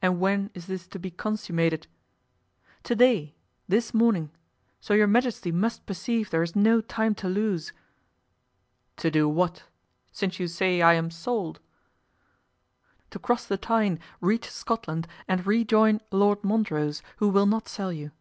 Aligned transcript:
"And 0.00 0.20
when 0.20 0.52
is 0.54 0.66
this 0.68 0.86
to 0.86 1.00
be 1.00 1.10
consummated?" 1.10 1.88
"To 2.84 2.94
day—this 2.94 3.92
morning; 3.92 4.30
so 4.80 4.94
your 4.94 5.08
majesty 5.08 5.50
must 5.50 5.84
perceive 5.84 6.30
there 6.30 6.44
is 6.44 6.54
no 6.54 6.80
time 6.80 7.16
to 7.16 7.28
lose!" 7.28 7.72
"To 8.98 9.10
do 9.10 9.28
what? 9.28 9.64
since 10.12 10.38
you 10.38 10.46
say 10.46 10.80
I 10.80 10.94
am 10.94 11.10
sold." 11.10 11.58
"To 13.10 13.18
cross 13.18 13.44
the 13.44 13.58
Tyne, 13.58 13.98
reach 14.20 14.48
Scotland 14.48 15.08
and 15.26 15.44
rejoin 15.44 16.00
Lord 16.12 16.44
Montrose, 16.44 17.02
who 17.16 17.28
will 17.28 17.46
not 17.46 17.66
sell 17.68 17.92
you." 17.92 18.12